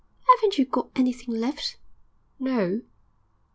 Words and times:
'Aven't 0.33 0.57
you 0.57 0.65
got 0.65 0.89
anything 0.95 1.35
left?' 1.35 1.77
'No!' 2.39 2.81